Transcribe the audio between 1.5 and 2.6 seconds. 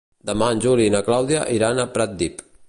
iran a Pratdip.